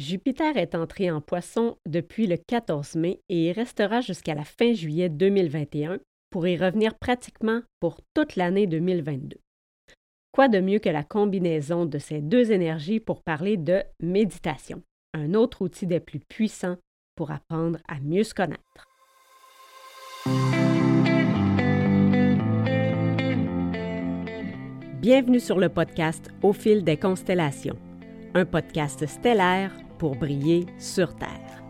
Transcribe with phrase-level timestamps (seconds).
[0.00, 4.72] Jupiter est entré en poisson depuis le 14 mai et il restera jusqu'à la fin
[4.72, 9.38] juillet 2021 pour y revenir pratiquement pour toute l'année 2022.
[10.32, 14.82] Quoi de mieux que la combinaison de ces deux énergies pour parler de méditation,
[15.12, 16.76] un autre outil des plus puissants
[17.14, 18.88] pour apprendre à mieux se connaître?
[25.00, 27.78] Bienvenue sur le podcast Au fil des constellations,
[28.34, 31.62] un podcast stellaire pour briller sur Terre.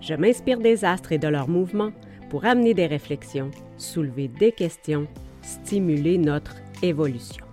[0.00, 1.92] Je m'inspire des astres et de leurs mouvements
[2.28, 5.06] pour amener des réflexions, soulever des questions,
[5.42, 7.44] stimuler notre évolution.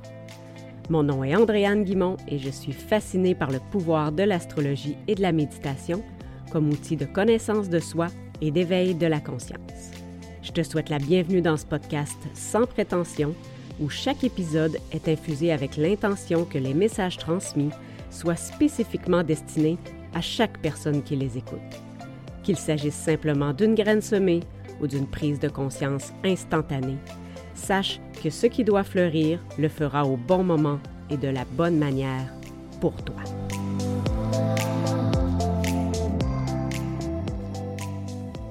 [0.89, 5.15] Mon nom est Andréane Guimont et je suis fascinée par le pouvoir de l'astrologie et
[5.15, 6.03] de la méditation
[6.51, 8.07] comme outil de connaissance de soi
[8.41, 9.91] et d'éveil de la conscience.
[10.41, 13.35] Je te souhaite la bienvenue dans ce podcast sans prétention
[13.79, 17.69] où chaque épisode est infusé avec l'intention que les messages transmis
[18.17, 19.77] soient spécifiquement destinés
[20.13, 21.59] à chaque personne qui les écoute.
[22.43, 24.41] Qu'il s'agisse simplement d'une graine semée
[24.81, 26.97] ou d'une prise de conscience instantanée,
[27.53, 31.77] sache que ce qui doit fleurir le fera au bon moment et de la bonne
[31.77, 32.33] manière
[32.81, 33.21] pour toi.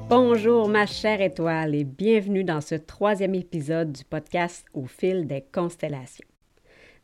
[0.08, 5.44] Bonjour ma chère étoile et bienvenue dans ce troisième épisode du podcast Au fil des
[5.52, 6.35] constellations.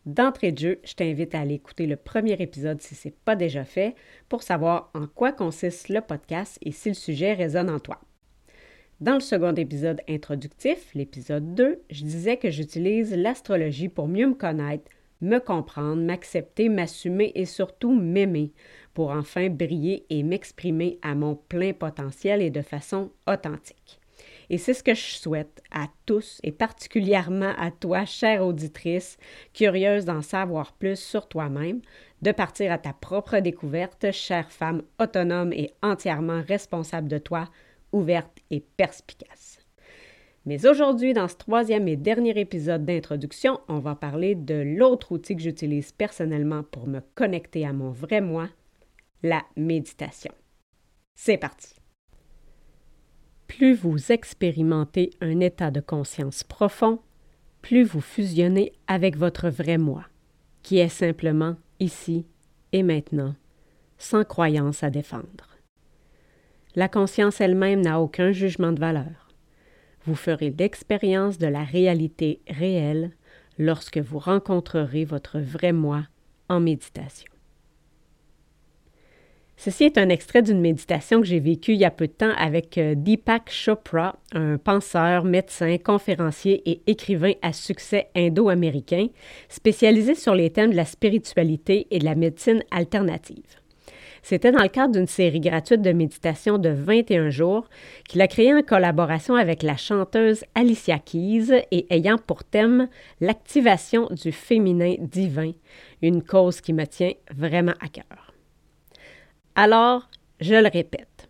[0.05, 3.37] D'entrée de jeu, je t'invite à aller écouter le premier épisode si ce n'est pas
[3.37, 3.95] déjà fait
[4.29, 8.01] pour savoir en quoi consiste le podcast et si le sujet résonne en toi.
[9.01, 14.35] Dans le second épisode introductif, l'épisode 2, je disais que j'utilise l'astrologie pour mieux me
[14.35, 18.53] connaître, me comprendre, m'accepter, m'assumer et surtout m'aimer
[18.95, 24.02] pour enfin briller et m'exprimer à mon plein potentiel et de façon authentique.
[24.53, 29.17] Et c'est ce que je souhaite à tous et particulièrement à toi, chère auditrice,
[29.55, 31.81] curieuse d'en savoir plus sur toi-même,
[32.21, 37.49] de partir à ta propre découverte, chère femme autonome et entièrement responsable de toi,
[37.93, 39.59] ouverte et perspicace.
[40.45, 45.35] Mais aujourd'hui, dans ce troisième et dernier épisode d'introduction, on va parler de l'autre outil
[45.35, 48.51] que j'utilise personnellement pour me connecter à mon vrai moi,
[49.23, 50.33] la méditation.
[51.15, 51.82] C'est parti
[53.57, 57.01] plus vous expérimentez un état de conscience profond,
[57.61, 60.07] plus vous fusionnez avec votre vrai moi,
[60.63, 62.25] qui est simplement ici
[62.73, 63.35] et maintenant,
[63.99, 65.59] sans croyance à défendre.
[66.77, 69.29] La conscience elle-même n'a aucun jugement de valeur.
[70.07, 73.11] Vous ferez l'expérience de la réalité réelle
[73.59, 76.05] lorsque vous rencontrerez votre vrai moi
[76.49, 77.32] en méditation.
[79.65, 82.33] Ceci est un extrait d'une méditation que j'ai vécue il y a peu de temps
[82.37, 89.07] avec euh, Deepak Chopra, un penseur, médecin, conférencier et écrivain à succès indo-américain,
[89.49, 93.45] spécialisé sur les thèmes de la spiritualité et de la médecine alternative.
[94.25, 97.69] C'était dans le cadre d'une série gratuite de méditation de 21 jours
[98.09, 102.89] qu'il a créé en collaboration avec la chanteuse Alicia Keys et ayant pour thème
[103.21, 105.53] l'activation du féminin divin,
[106.03, 108.32] une cause qui me tient vraiment à cœur.
[109.55, 110.09] Alors,
[110.41, 111.29] je le répète,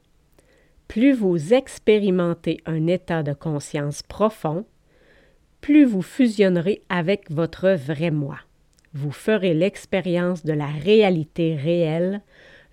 [0.86, 4.64] plus vous expérimentez un état de conscience profond,
[5.60, 8.38] plus vous fusionnerez avec votre vrai moi.
[8.94, 12.20] Vous ferez l'expérience de la réalité réelle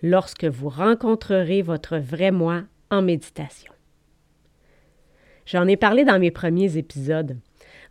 [0.03, 2.61] lorsque vous rencontrerez votre vrai moi
[2.91, 3.73] en méditation.
[5.47, 7.37] J'en ai parlé dans mes premiers épisodes.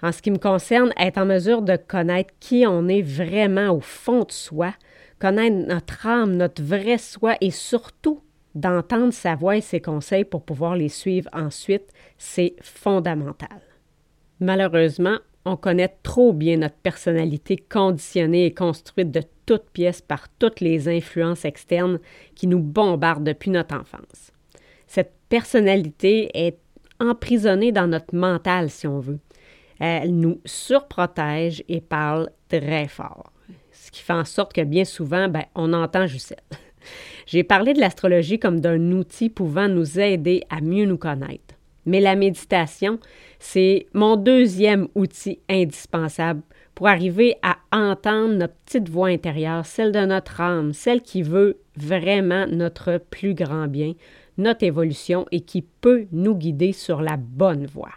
[0.00, 3.80] En ce qui me concerne, être en mesure de connaître qui on est vraiment au
[3.80, 4.75] fond de soi
[5.19, 8.23] connaître notre âme, notre vrai soi et surtout
[8.55, 13.61] d'entendre sa voix et ses conseils pour pouvoir les suivre ensuite, c'est fondamental.
[14.41, 20.61] Malheureusement, on connaît trop bien notre personnalité conditionnée et construite de toutes pièces par toutes
[20.61, 22.00] les influences externes
[22.35, 24.33] qui nous bombardent depuis notre enfance.
[24.87, 26.59] Cette personnalité est
[27.00, 29.21] emprisonnée dans notre mental, si on veut.
[29.79, 33.33] Elle nous surprotège et parle très fort
[33.88, 36.59] ce qui fait en sorte que bien souvent, ben, on entend elle.
[37.26, 41.55] J'ai parlé de l'astrologie comme d'un outil pouvant nous aider à mieux nous connaître.
[41.87, 42.99] Mais la méditation,
[43.38, 46.43] c'est mon deuxième outil indispensable
[46.75, 51.58] pour arriver à entendre notre petite voix intérieure, celle de notre âme, celle qui veut
[51.75, 53.94] vraiment notre plus grand bien,
[54.37, 57.93] notre évolution et qui peut nous guider sur la bonne voie.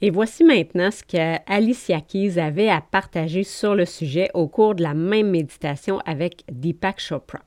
[0.00, 4.82] Et voici maintenant ce qu'Alicia Keys avait à partager sur le sujet au cours de
[4.82, 7.40] la même méditation avec Deepak Chopra.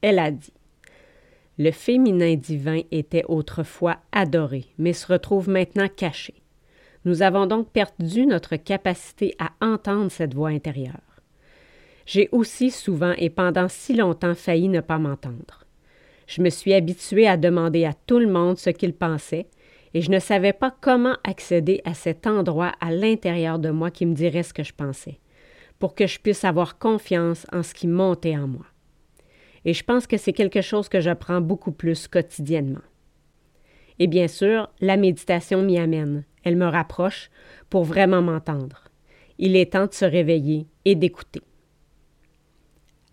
[0.00, 0.52] Elle a dit
[1.58, 6.34] Le féminin divin était autrefois adoré, mais se retrouve maintenant caché.
[7.04, 11.20] Nous avons donc perdu notre capacité à entendre cette voix intérieure.
[12.04, 15.64] j'ai aussi souvent et pendant si longtemps failli ne pas m'entendre.
[16.28, 19.46] Je me suis habituée à demander à tout le monde ce qu'il pensait,
[19.96, 24.04] et je ne savais pas comment accéder à cet endroit à l'intérieur de moi qui
[24.04, 25.20] me dirait ce que je pensais,
[25.78, 28.66] pour que je puisse avoir confiance en ce qui montait en moi.
[29.64, 32.82] Et je pense que c'est quelque chose que j'apprends beaucoup plus quotidiennement.
[33.98, 36.24] Et bien sûr, la méditation m'y amène.
[36.44, 37.30] Elle me rapproche
[37.70, 38.90] pour vraiment m'entendre.
[39.38, 41.40] Il est temps de se réveiller et d'écouter.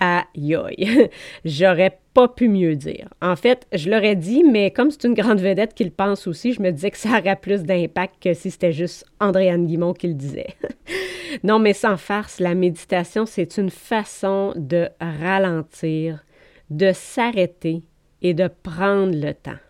[0.05, 1.09] Aïe aïe,
[1.45, 3.07] j'aurais pas pu mieux dire.
[3.21, 6.51] En fait, je l'aurais dit, mais comme c'est une grande vedette qui le pense aussi,
[6.51, 10.09] je me disais que ça aurait plus d'impact que si c'était juste Andréane Guimont qui
[10.09, 10.55] le disait.
[11.43, 16.25] non, mais sans farce, la méditation, c'est une façon de ralentir,
[16.69, 17.83] de s'arrêter
[18.21, 19.61] et de prendre le temps.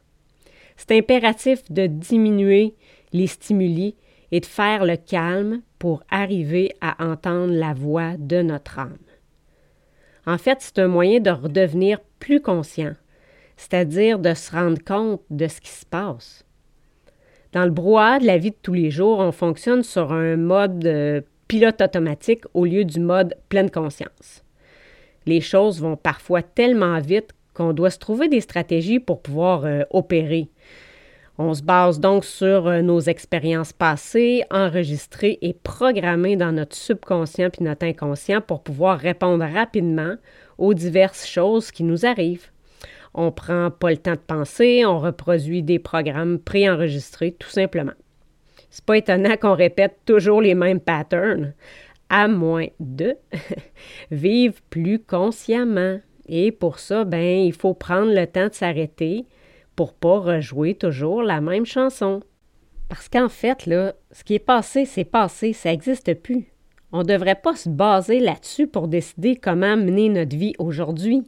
[0.77, 2.73] C'est impératif de diminuer
[3.11, 3.95] les stimuli
[4.31, 8.97] et de faire le calme pour arriver à entendre la voix de notre âme.
[10.25, 12.93] En fait, c'est un moyen de redevenir plus conscient,
[13.57, 16.45] c'est-à-dire de se rendre compte de ce qui se passe.
[17.51, 21.23] Dans le brouhaha de la vie de tous les jours, on fonctionne sur un mode
[21.47, 24.43] pilote automatique au lieu du mode pleine conscience.
[25.25, 29.83] Les choses vont parfois tellement vite qu'on doit se trouver des stratégies pour pouvoir euh,
[29.91, 30.49] opérer.
[31.39, 37.49] On se base donc sur euh, nos expériences passées, enregistrées et programmées dans notre subconscient
[37.49, 40.15] puis notre inconscient pour pouvoir répondre rapidement
[40.59, 42.51] aux diverses choses qui nous arrivent.
[43.15, 47.93] On prend pas le temps de penser, on reproduit des programmes préenregistrés tout simplement.
[48.69, 51.53] C'est pas étonnant qu'on répète toujours les mêmes patterns,
[52.09, 53.15] à moins de
[54.11, 55.99] vivre plus consciemment.
[56.27, 59.25] Et pour ça, ben, il faut prendre le temps de s'arrêter,
[59.75, 62.21] pour pas rejouer toujours la même chanson.
[62.89, 66.53] Parce qu'en fait, là, ce qui est passé, c'est passé, ça n'existe plus.
[66.91, 71.23] On ne devrait pas se baser là-dessus pour décider comment mener notre vie aujourd'hui.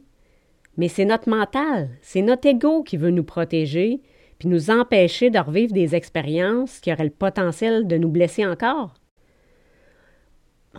[0.76, 4.00] Mais c'est notre mental, c'est notre ego qui veut nous protéger,
[4.38, 8.94] puis nous empêcher de revivre des expériences qui auraient le potentiel de nous blesser encore.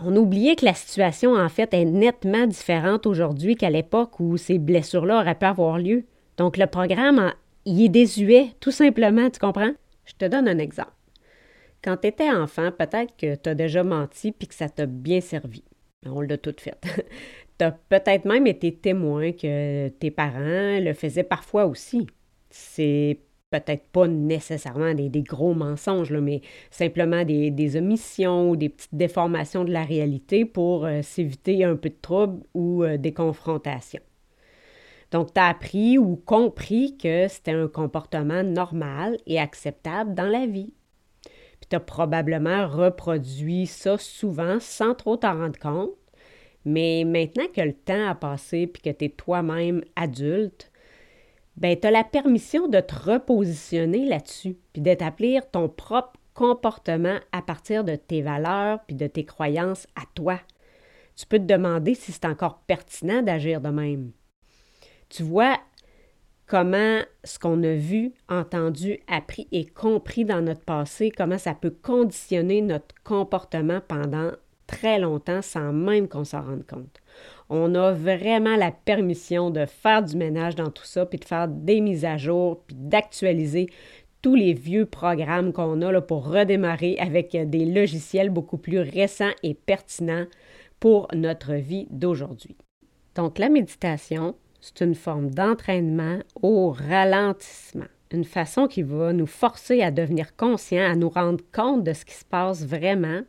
[0.02, 4.58] On oubliait que la situation, en fait, est nettement différente aujourd'hui qu'à l'époque où ces
[4.58, 6.04] blessures-là auraient pu avoir lieu.
[6.36, 7.32] Donc, le programme
[7.68, 9.72] il est désuet, tout simplement, tu comprends?
[10.06, 10.92] Je te donne un exemple.
[11.84, 15.20] Quand tu étais enfant, peut-être que tu as déjà menti puis que ça t'a bien
[15.20, 15.62] servi.
[16.06, 16.78] On l'a tout fait.
[17.58, 22.06] tu as peut-être même été témoin que tes parents le faisaient parfois aussi.
[22.50, 23.20] C'est
[23.50, 26.40] peut-être pas nécessairement des, gros mensonges, mais
[26.70, 31.90] simplement des, omissions ou des petites déformations de la réalité pour euh, s'éviter un peu
[31.90, 34.02] de trouble ou euh, des confrontations.
[35.10, 40.46] Donc, tu as appris ou compris que c'était un comportement normal et acceptable dans la
[40.46, 40.74] vie.
[41.22, 45.90] Puis tu as probablement reproduit ça souvent sans trop t'en rendre compte.
[46.64, 50.70] Mais maintenant que le temps a passé puis que tu es toi-même adulte,
[51.56, 57.42] ben tu as la permission de te repositionner là-dessus puis d'établir ton propre comportement à
[57.42, 60.38] partir de tes valeurs puis de tes croyances à toi.
[61.16, 64.12] Tu peux te demander si c'est encore pertinent d'agir de même.
[65.08, 65.58] Tu vois
[66.46, 71.74] comment ce qu'on a vu, entendu, appris et compris dans notre passé, comment ça peut
[71.82, 74.32] conditionner notre comportement pendant
[74.66, 77.00] très longtemps sans même qu'on s'en rende compte.
[77.48, 81.48] On a vraiment la permission de faire du ménage dans tout ça, puis de faire
[81.48, 83.68] des mises à jour, puis d'actualiser
[84.20, 89.32] tous les vieux programmes qu'on a là, pour redémarrer avec des logiciels beaucoup plus récents
[89.42, 90.26] et pertinents
[90.80, 92.56] pour notre vie d'aujourd'hui.
[93.14, 99.82] Donc la méditation, c'est une forme d'entraînement au ralentissement, une façon qui va nous forcer
[99.82, 103.22] à devenir conscients, à nous rendre compte de ce qui se passe vraiment,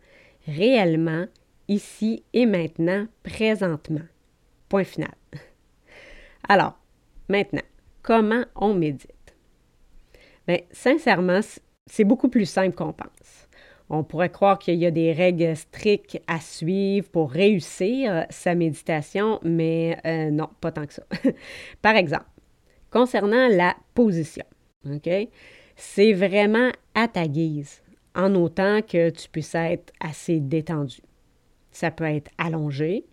[0.48, 1.26] réellement,
[1.68, 4.06] ici et maintenant, présentement.
[4.70, 5.14] Point final.
[6.48, 6.80] Alors,
[7.28, 7.62] maintenant,
[8.02, 9.36] comment on médite?
[10.48, 11.42] Bien, sincèrement,
[11.86, 13.49] c'est beaucoup plus simple qu'on pense.
[13.90, 19.40] On pourrait croire qu'il y a des règles strictes à suivre pour réussir sa méditation,
[19.44, 21.04] mais euh, non, pas tant que ça.
[21.82, 22.26] Par exemple,
[22.92, 24.46] concernant la position?
[25.76, 27.82] C'est vraiment à ta guise,
[28.16, 31.02] en autant que tu puisses être assez détendu.
[31.72, 33.06] Ça peut être allongé,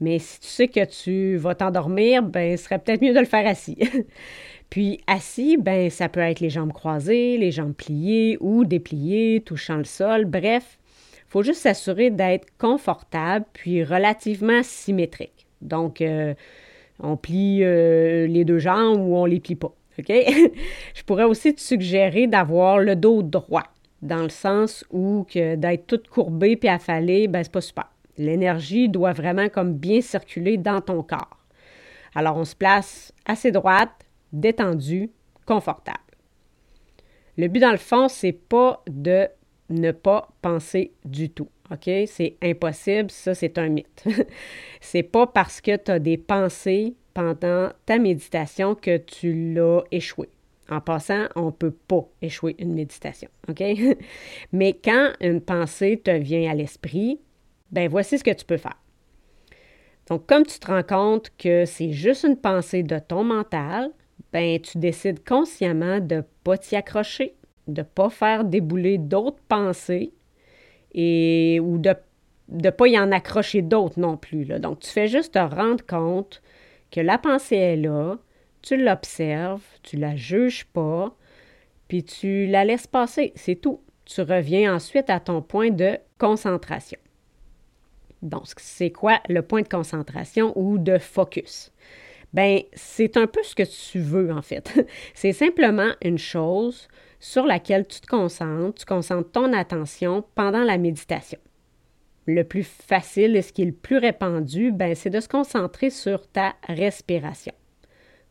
[0.00, 3.26] mais si tu sais que tu vas t'endormir, ben, ce serait peut-être mieux de le
[3.26, 3.78] faire assis.
[4.70, 9.76] Puis assis, ben ça peut être les jambes croisées, les jambes pliées ou dépliées, touchant
[9.76, 10.24] le sol.
[10.24, 10.78] Bref,
[11.26, 15.46] faut juste s'assurer d'être confortable puis relativement symétrique.
[15.60, 16.34] Donc, euh,
[17.00, 19.72] on plie euh, les deux jambes ou on les plie pas.
[19.98, 20.08] OK?
[20.94, 23.66] Je pourrais aussi te suggérer d'avoir le dos droit,
[24.02, 27.90] dans le sens où que d'être toute courbée puis affalée, ben c'est pas super.
[28.18, 31.38] L'énergie doit vraiment comme bien circuler dans ton corps.
[32.14, 35.10] Alors, on se place assez droite, détendue,
[35.46, 35.98] confortable.
[37.36, 39.28] Le but, dans le fond, c'est pas de
[39.70, 41.48] ne pas penser du tout.
[42.06, 44.04] C'est impossible, ça, c'est un mythe.
[44.80, 50.28] c'est pas parce que tu as des pensées pendant ta méditation que tu l'as échoué.
[50.68, 53.28] En passant, on ne peut pas échouer une méditation.
[54.52, 57.20] Mais quand une pensée te vient à l'esprit,
[57.70, 58.78] ben voici ce que tu peux faire.
[60.08, 63.90] Donc, comme tu te rends compte que c'est juste une pensée de ton mental,
[64.32, 67.34] ben tu décides consciemment de pas t'y accrocher,
[67.68, 70.12] de pas faire débouler d'autres pensées
[70.92, 71.94] et, ou de
[72.50, 74.44] ne pas y en accrocher d'autres non plus.
[74.44, 76.42] Donc, tu fais juste te rendre compte
[76.90, 78.18] que la pensée est là,
[78.62, 81.14] tu l'observes, tu la juges pas,
[81.88, 83.80] puis tu la laisses passer, c'est tout.
[84.04, 86.98] Tu reviens ensuite à ton point de concentration.
[88.22, 91.72] Donc, c'est quoi le point de concentration ou de focus?
[92.32, 94.86] Ben, c'est un peu ce que tu veux en fait.
[95.14, 100.78] c'est simplement une chose sur laquelle tu te concentres, tu concentres ton attention pendant la
[100.78, 101.38] méditation.
[102.26, 105.90] Le plus facile et ce qui est le plus répandu, ben, c'est de se concentrer
[105.90, 107.52] sur ta respiration.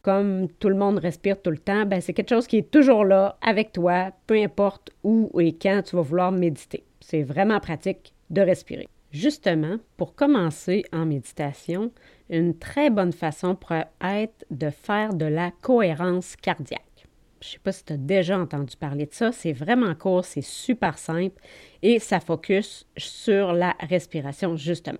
[0.02, 3.04] Comme tout le monde respire tout le temps, ben, c'est quelque chose qui est toujours
[3.04, 6.86] là avec toi, peu importe où et quand tu vas vouloir méditer.
[7.02, 8.88] C'est vraiment pratique de respirer.
[9.12, 11.92] Justement, pour commencer en méditation,
[12.30, 17.08] une très bonne façon pourrait être de faire de la cohérence cardiaque.
[17.42, 19.32] Je ne sais pas si tu as déjà entendu parler de ça.
[19.32, 21.42] C'est vraiment court, c'est super simple
[21.82, 25.00] et ça focus sur la respiration, justement.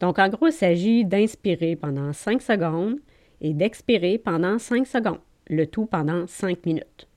[0.00, 2.98] Donc, en gros, il s'agit d'inspirer pendant 5 secondes
[3.40, 7.08] et d'expirer pendant 5 secondes, le tout pendant 5 minutes.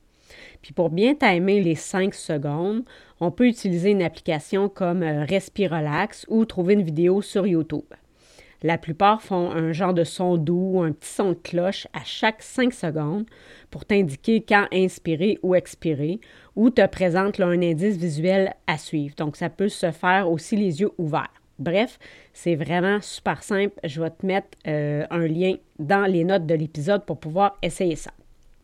[0.66, 2.82] Puis pour bien timer les 5 secondes,
[3.20, 7.84] on peut utiliser une application comme euh, Respirelax ou trouver une vidéo sur YouTube.
[8.64, 12.42] La plupart font un genre de son doux, un petit son de cloche à chaque
[12.42, 13.28] 5 secondes
[13.70, 16.20] pour t'indiquer quand inspirer ou expirer
[16.56, 19.14] ou te présente un indice visuel à suivre.
[19.18, 21.44] Donc, ça peut se faire aussi les yeux ouverts.
[21.60, 22.00] Bref,
[22.34, 23.80] c'est vraiment super simple.
[23.84, 27.96] Je vais te mettre euh, un lien dans les notes de l'épisode pour pouvoir essayer
[27.96, 28.10] ça.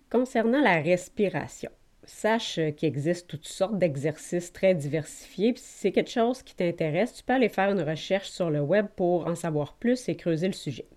[0.10, 1.70] Concernant la respiration,
[2.03, 5.53] sache qu'il existe toutes sortes d'exercices très diversifiés.
[5.55, 8.88] si c'est quelque chose qui t'intéresse, tu peux aller faire une recherche sur le web
[8.96, 10.88] pour en savoir plus et creuser le sujet.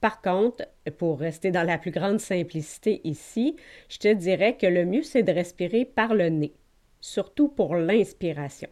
[0.00, 0.66] Par contre,
[0.98, 3.56] pour rester dans la plus grande simplicité ici,
[3.88, 6.54] je te dirais que le mieux, c'est de respirer par le nez,
[7.00, 8.68] surtout pour l'inspiration.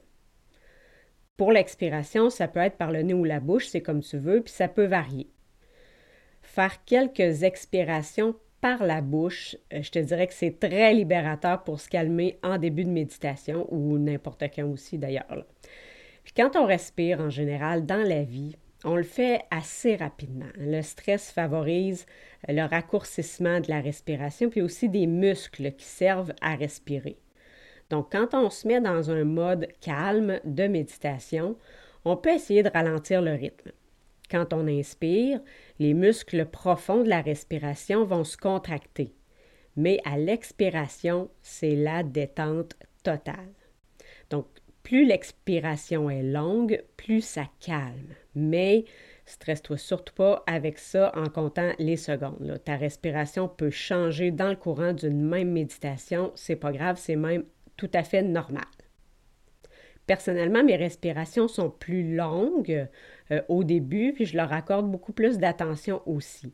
[1.37, 4.41] Pour l'expiration, ça peut être par le nez ou la bouche, c'est comme tu veux,
[4.41, 5.31] puis ça peut varier.
[6.43, 11.81] Faire quelques expirations par la bouche, euh, je te dirais que c'est très libérateur pour
[11.81, 15.45] se calmer en début de méditation ou n'importe quand aussi d'ailleurs.
[16.25, 20.51] Puis quand on respire en général dans la vie, on le fait assez rapidement.
[20.57, 22.07] Le stress favorise
[22.47, 27.19] le raccourcissement de la respiration, puis aussi des muscles qui servent à respirer.
[27.91, 31.57] Donc, quand on se met dans un mode calme de méditation,
[32.05, 33.73] on peut essayer de ralentir le rythme.
[34.31, 35.41] Quand on inspire,
[35.79, 39.15] les muscles profonds de la respiration vont se contracter.
[39.77, 43.55] Mais à l'expiration, c'est la détente totale.
[44.31, 44.47] Donc,
[44.83, 48.15] plus l'expiration est longue, plus ça calme.
[48.35, 48.85] Mais
[49.27, 52.61] stresse-toi surtout pas avec ça en comptant les secondes.
[52.65, 56.33] Ta respiration peut changer dans le courant d'une même méditation.
[56.35, 57.45] C'est pas grave, c'est même
[57.77, 58.65] tout à fait normal.
[60.07, 62.89] Personnellement, mes respirations sont plus longues
[63.31, 66.53] euh, au début, puis je leur accorde beaucoup plus d'attention aussi.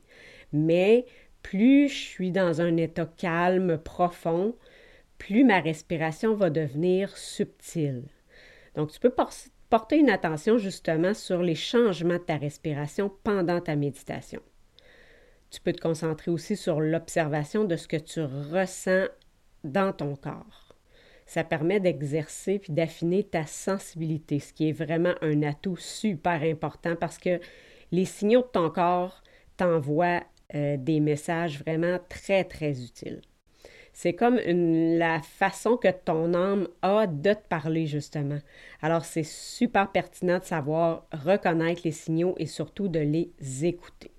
[0.53, 1.07] Mais
[1.43, 4.55] plus je suis dans un état calme, profond,
[5.19, 8.05] plus ma respiration va devenir subtile.
[8.75, 9.15] Donc, tu peux
[9.71, 14.41] porter une attention justement sur les changements de ta respiration pendant ta méditation.
[15.51, 19.07] Tu peux te concentrer aussi sur l'observation de ce que tu ressens
[19.63, 20.64] dans ton corps
[21.27, 26.97] ça permet d'exercer puis d'affiner ta sensibilité, ce qui est vraiment un atout super important
[26.97, 27.41] parce que
[27.93, 29.23] les signaux de ton corps
[29.57, 30.23] t'envoient
[30.55, 33.23] euh, des messages vraiment très, très utiles.
[33.93, 38.41] C'est comme la façon que ton âme a de te parler, justement.
[38.83, 43.31] Alors, c'est super pertinent de savoir reconnaître les signaux et surtout de les
[43.65, 44.11] écouter.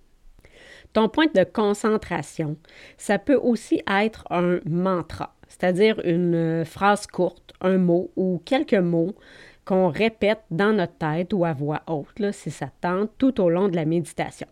[0.94, 2.56] Ton point de concentration,
[2.98, 8.74] ça peut aussi être un mantra c'est-à-dire une euh, phrase courte, un mot ou quelques
[8.74, 9.16] mots
[9.64, 13.70] qu'on répète dans notre tête ou à voix haute, si ça tente, tout au long
[13.70, 14.48] de la méditation.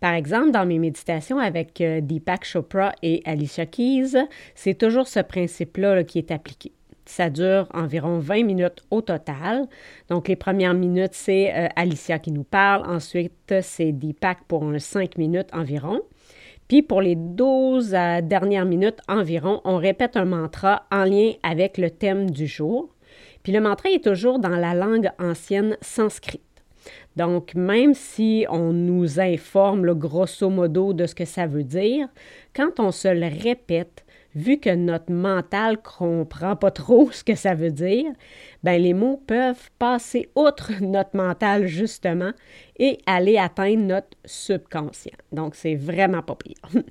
[0.00, 4.16] Par exemple, dans mes méditations avec euh, Deepak Chopra et Alicia Keys,
[4.54, 6.72] c'est toujours ce principe-là qui est appliqué.
[7.06, 9.68] Ça dure environ 20 minutes au total.
[10.08, 12.88] Donc, les premières minutes, c'est euh, Alicia qui nous parle.
[12.90, 16.00] Ensuite, c'est Deepak pour un 5 minutes environ.
[16.70, 17.90] Puis pour les 12
[18.22, 22.94] dernières minutes environ, on répète un mantra en lien avec le thème du jour.
[23.42, 26.42] Puis le mantra est toujours dans la langue ancienne sanskrit.
[27.16, 32.06] Donc, même si on nous informe le grosso modo de ce que ça veut dire,
[32.54, 37.54] quand on se le répète, vu que notre mental comprend pas trop ce que ça
[37.54, 38.06] veut dire,
[38.62, 42.32] ben les mots peuvent passer outre notre mental justement
[42.78, 45.16] et aller atteindre notre subconscient.
[45.32, 46.56] Donc c'est vraiment pas pire.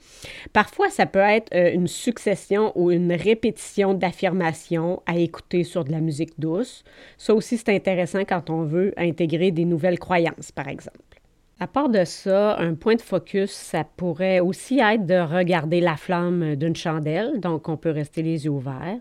[0.54, 5.92] Parfois ça peut être euh, une succession ou une répétition d'affirmations à écouter sur de
[5.92, 6.84] la musique douce.
[7.18, 11.19] Ça aussi c'est intéressant quand on veut intégrer des nouvelles croyances par exemple.
[11.62, 15.98] À part de ça, un point de focus, ça pourrait aussi être de regarder la
[15.98, 19.00] flamme d'une chandelle, donc on peut rester les yeux ouverts.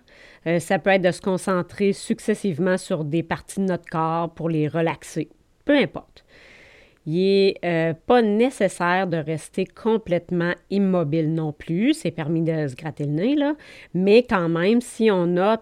[0.48, 4.48] Euh, ça peut être de se concentrer successivement sur des parties de notre corps pour
[4.48, 5.28] les relaxer,
[5.64, 6.24] peu importe.
[7.06, 12.74] Il n'est euh, pas nécessaire de rester complètement immobile non plus, c'est permis de se
[12.74, 13.36] gratter le nez,
[13.94, 15.58] mais quand même, si on a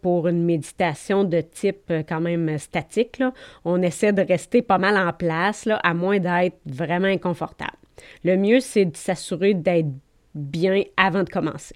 [0.00, 3.22] pour une méditation de type euh, quand même statique,
[3.64, 7.76] on essaie de rester pas mal en place, à moins d'être vraiment inconfortable.
[8.24, 9.90] Le mieux, c'est de s'assurer d'être
[10.34, 11.74] bien avant de commencer.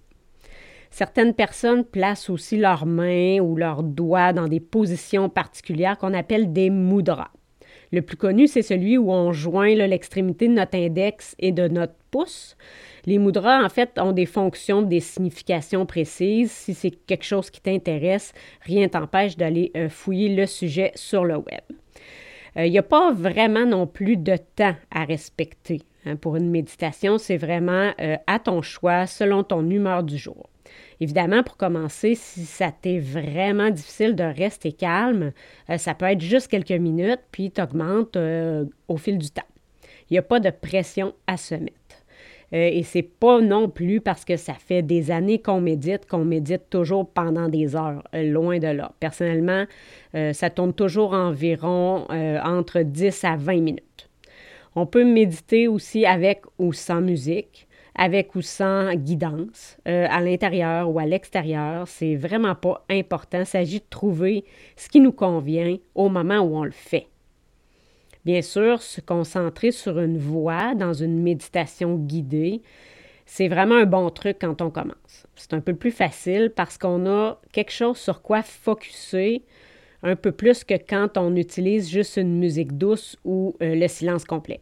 [0.90, 6.52] Certaines personnes placent aussi leurs mains ou leurs doigts dans des positions particulières qu'on appelle
[6.52, 7.30] des mudras.
[7.92, 11.94] Le plus connu, c'est celui où on joint l'extrémité de notre index et de notre
[12.10, 12.56] pouce.
[13.06, 16.50] Les mudras, en fait, ont des fonctions, des significations précises.
[16.50, 18.32] Si c'est quelque chose qui t'intéresse,
[18.62, 21.62] rien t'empêche d'aller euh, fouiller le sujet sur le web.
[22.56, 26.50] Euh, il n'y a pas vraiment non plus de temps à respecter hein, pour une
[26.50, 27.16] méditation.
[27.18, 30.50] C'est vraiment euh, à ton choix, selon ton humeur du jour.
[30.98, 35.32] Évidemment, pour commencer, si ça t'est vraiment difficile de rester calme,
[35.76, 37.60] ça peut être juste quelques minutes, puis tu
[38.88, 39.42] au fil du temps.
[40.10, 41.85] Il n'y a pas de pression à se mettre.
[42.52, 46.24] Euh, et c'est pas non plus parce que ça fait des années qu'on médite qu'on
[46.24, 48.92] médite toujours pendant des heures, euh, loin de là.
[49.00, 49.64] Personnellement,
[50.14, 54.08] euh, ça tourne toujours environ entre 10 à 20 minutes.
[54.74, 60.98] On peut méditer aussi avec ou sans musique, avec ou sans guidance, à l'intérieur ou
[60.98, 61.88] à l'extérieur.
[61.88, 63.40] C'est vraiment pas important.
[63.40, 64.44] Il s'agit de trouver
[64.76, 67.08] ce qui nous convient au moment où on le fait.
[68.26, 72.60] Bien sûr, se concentrer sur une voix dans une méditation guidée,
[73.24, 75.28] c'est vraiment un bon truc quand on commence.
[75.36, 79.42] C'est un peu plus facile parce qu'on a quelque chose sur quoi focuser
[80.02, 84.24] un peu plus que quand on utilise juste une musique douce ou euh, le silence
[84.24, 84.60] complet.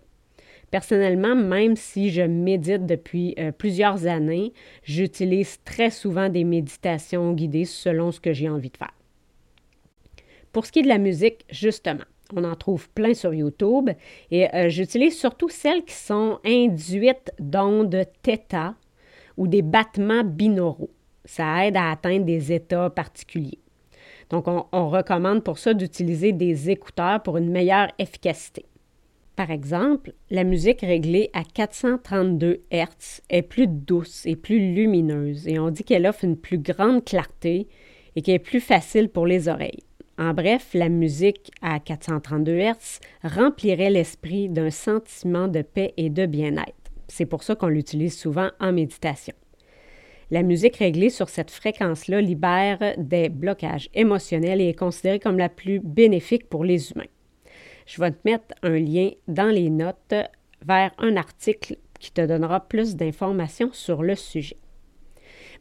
[0.71, 7.65] Personnellement, même si je médite depuis euh, plusieurs années, j'utilise très souvent des méditations guidées
[7.65, 8.93] selon ce que j'ai envie de faire.
[10.53, 13.91] Pour ce qui est de la musique, justement, on en trouve plein sur YouTube.
[14.31, 18.75] Et euh, j'utilise surtout celles qui sont induites d'ondes θ
[19.37, 20.91] ou des battements binauraux.
[21.25, 23.59] Ça aide à atteindre des états particuliers.
[24.31, 28.65] Donc, on, on recommande pour ça d'utiliser des écouteurs pour une meilleure efficacité.
[29.37, 35.59] Par exemple, la musique réglée à 432 Hz est plus douce et plus lumineuse et
[35.59, 37.67] on dit qu'elle offre une plus grande clarté
[38.15, 39.83] et qu'elle est plus facile pour les oreilles.
[40.17, 46.27] En bref, la musique à 432 Hz remplirait l'esprit d'un sentiment de paix et de
[46.27, 46.93] bien-être.
[47.09, 49.35] C'est pour ça qu'on l'utilise souvent en méditation.
[50.31, 55.49] La musique réglée sur cette fréquence-là libère des blocages émotionnels et est considérée comme la
[55.49, 57.11] plus bénéfique pour les humains.
[57.87, 60.15] Je vais te mettre un lien dans les notes
[60.65, 64.57] vers un article qui te donnera plus d'informations sur le sujet.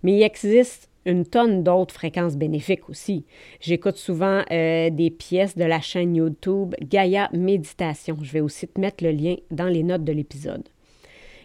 [0.04, 3.26] Mais il existe une tonne d'autres fréquences bénéfiques aussi.
[3.60, 8.18] J'écoute souvent euh, des pièces de la chaîne YouTube Gaia Méditation.
[8.22, 10.68] Je vais aussi te mettre le lien dans les notes de l'épisode.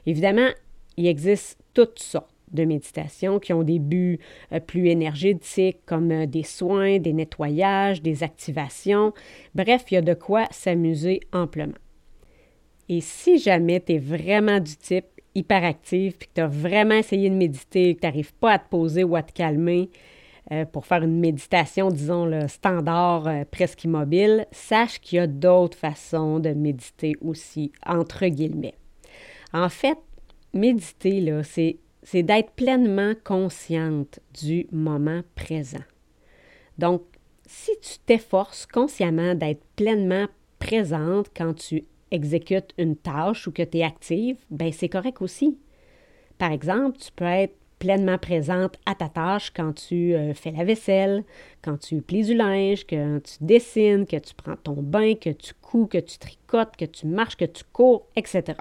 [0.06, 0.48] Évidemment,
[0.96, 4.18] il existe toutes sortes de méditations qui ont des buts
[4.52, 9.12] euh, plus énergétiques comme euh, des soins, des nettoyages, des activations.
[9.54, 11.74] Bref, il y a de quoi s'amuser amplement.
[12.88, 15.04] Et si jamais tu es vraiment du type
[15.38, 18.68] hyperactive, puis que tu as vraiment essayé de méditer, que tu n'arrives pas à te
[18.68, 19.90] poser ou à te calmer
[20.50, 25.76] euh, pour faire une méditation, disons, standard euh, presque immobile, sache qu'il y a d'autres
[25.76, 28.74] façons de méditer aussi, entre guillemets.
[29.52, 29.98] En fait,
[30.54, 31.42] méditer,
[32.02, 35.84] c'est d'être pleinement consciente du moment présent.
[36.78, 37.02] Donc,
[37.46, 40.26] si tu t'efforces consciemment d'être pleinement
[40.58, 45.58] présente quand tu exécutes une tâche ou que tu es active, ben c'est correct aussi.
[46.38, 50.64] Par exemple, tu peux être pleinement présente à ta tâche quand tu euh, fais la
[50.64, 51.24] vaisselle,
[51.62, 55.54] quand tu plies du linge, que tu dessines, que tu prends ton bain, que tu
[55.54, 58.58] couds, que tu tricotes, que tu marches, que tu cours, etc.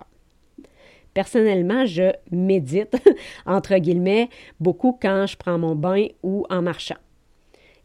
[1.14, 2.96] Personnellement, je médite,
[3.46, 4.30] entre guillemets,
[4.60, 6.98] beaucoup quand je prends mon bain ou en marchant.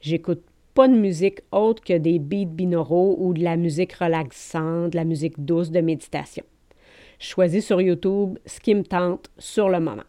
[0.01, 0.43] J'écoute
[0.75, 5.05] pas de musique autre que des beats binauraux ou de la musique relaxante, de la
[5.05, 6.45] musique douce de méditation.
[7.19, 10.03] Je choisis sur YouTube ce qui me tente sur le moment.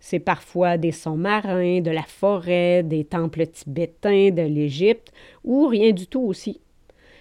[0.00, 5.12] C'est parfois des sons marins, de la forêt, des temples tibétains, de l'Égypte
[5.44, 6.60] ou rien du tout aussi.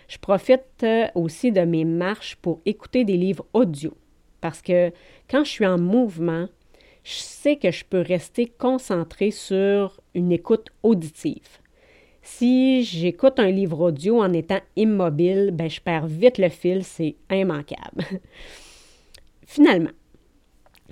[0.08, 3.94] Je profite euh, aussi de mes marches pour écouter des livres audio
[4.42, 4.92] parce que
[5.30, 6.48] quand je suis en mouvement,
[7.04, 11.60] je sais que je peux rester concentré sur une écoute auditive.
[12.32, 17.16] Si j'écoute un livre audio en étant immobile, ben je perds vite le fil, c'est
[17.30, 18.06] immanquable.
[19.46, 19.90] Finalement,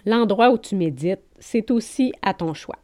[0.06, 2.80] l'endroit où tu médites, c'est aussi à ton choix.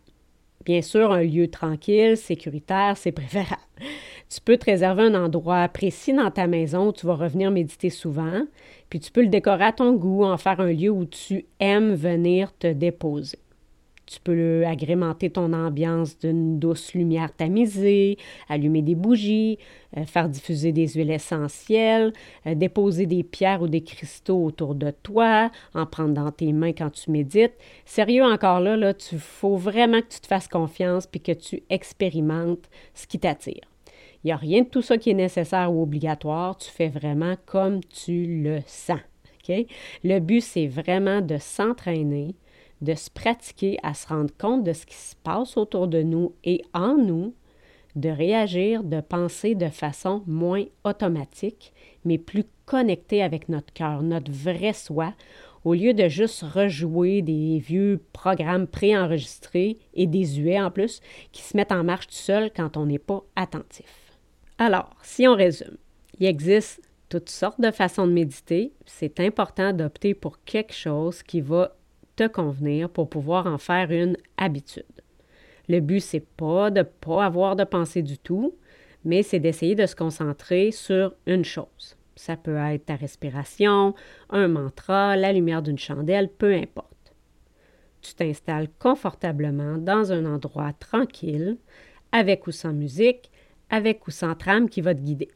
[0.64, 3.62] Bien sûr, un lieu tranquille, sécuritaire, c'est préférable.
[4.30, 7.90] Tu peux te réserver un endroit précis dans ta maison où tu vas revenir méditer
[7.90, 8.44] souvent,
[8.90, 11.96] puis tu peux le décorer à ton goût, en faire un lieu où tu aimes
[11.96, 13.40] venir te déposer.
[14.06, 18.18] Tu peux agrémenter ton ambiance d'une douce lumière tamisée,
[18.50, 19.58] allumer des bougies,
[19.98, 22.14] euh, faire diffuser des huiles essentielles,
[22.46, 26.74] euh, déposer des pierres ou des cristaux autour de toi, en prendre dans tes mains
[26.74, 27.54] quand tu médites.
[27.86, 31.64] Sérieux encore là, là, tu faut vraiment que tu te fasses confiance puis que tu
[31.70, 33.64] expérimentes ce qui t'attire.
[34.24, 36.56] Il n'y a rien de tout ça qui est nécessaire ou obligatoire.
[36.58, 39.00] Tu fais vraiment comme tu le sens.
[40.04, 42.36] Le but, c'est vraiment de s'entraîner,
[42.84, 46.34] de se pratiquer à se rendre compte de ce qui se passe autour de nous
[46.44, 47.34] et en nous,
[47.96, 51.74] de réagir, de penser de façon moins automatique,
[52.06, 55.14] mais plus connectée avec notre cœur, notre vrai soi,
[55.64, 61.00] au lieu de juste rejouer des vieux programmes préenregistrés et désuets en plus,
[61.32, 64.18] qui se mettent en marche tout seul quand on n'est pas attentif.
[64.58, 65.78] Alors, si on résume,
[66.20, 68.74] il existe toutes sortes de façons de méditer.
[68.86, 71.76] C'est important d'opter pour quelque chose qui va
[72.16, 74.84] te convenir pour pouvoir en faire une habitude.
[75.70, 78.56] Le but, c'est pas de pas avoir de pensée du tout,
[79.06, 81.98] mais c'est d'essayer de se concentrer sur une chose.
[82.16, 83.96] Ça peut être ta respiration,
[84.30, 87.14] un mantra, la lumière d'une chandelle, peu importe.
[88.02, 91.58] Tu t'installes confortablement dans un endroit tranquille,
[92.12, 93.32] avec ou sans musique,
[93.70, 95.32] avec ou sans trame qui va te guider.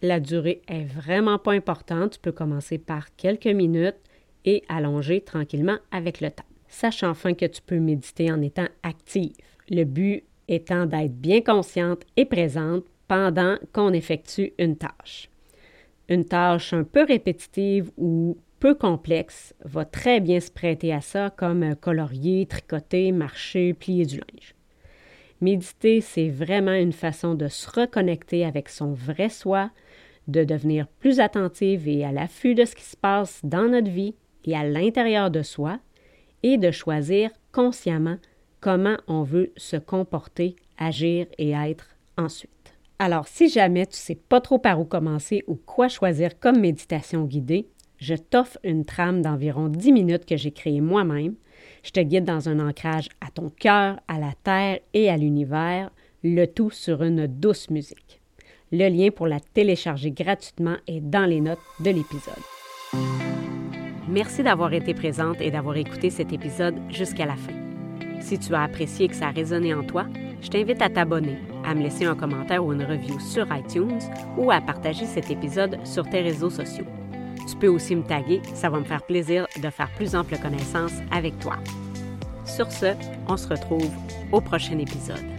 [0.00, 2.12] La durée est vraiment pas importante.
[2.12, 3.98] Tu peux commencer par quelques minutes
[4.68, 6.44] allonger tranquillement avec le temps.
[6.68, 9.32] Sache enfin que tu peux méditer en étant active.
[9.70, 15.30] Le but étant d'être bien consciente et présente pendant qu'on effectue une tâche.
[16.08, 21.30] Une tâche un peu répétitive ou peu complexe va très bien se prêter à ça
[21.30, 24.54] comme colorier, tricoter, marcher, plier du linge.
[25.40, 29.70] Méditer, c'est vraiment une façon de se reconnecter avec son vrai soi,
[30.26, 34.14] de devenir plus attentive et à l'affût de ce qui se passe dans notre vie
[34.44, 35.78] et à l'intérieur de soi
[36.42, 38.16] et de choisir consciemment
[38.60, 42.52] comment on veut se comporter, agir et être ensuite.
[42.98, 46.60] Alors, si jamais tu ne sais pas trop par où commencer ou quoi choisir comme
[46.60, 51.34] méditation guidée, je t'offre une trame d'environ 10 minutes que j'ai créée moi-même.
[51.82, 55.90] Je te guide dans un ancrage à ton cœur, à la terre et à l'univers,
[56.24, 58.20] le tout sur une douce musique.
[58.70, 63.27] Le lien pour la télécharger gratuitement est dans les notes de l'épisode.
[64.08, 67.52] Merci d'avoir été présente et d'avoir écouté cet épisode jusqu'à la fin.
[68.20, 70.06] Si tu as apprécié que ça a résonné en toi,
[70.40, 73.98] je t'invite à t'abonner, à me laisser un commentaire ou une review sur iTunes
[74.38, 76.86] ou à partager cet épisode sur tes réseaux sociaux.
[77.46, 80.94] Tu peux aussi me taguer, ça va me faire plaisir de faire plus ample connaissance
[81.10, 81.56] avec toi.
[82.46, 82.94] Sur ce,
[83.28, 83.90] on se retrouve
[84.32, 85.37] au prochain épisode.